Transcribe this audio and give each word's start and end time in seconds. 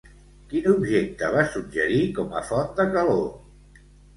Quin 0.53 0.69
objecte 0.71 1.29
va 1.35 1.43
suggerir 1.57 2.01
com 2.21 2.35
a 2.41 2.45
font 2.51 2.75
de 2.81 2.87
calor? 2.97 3.25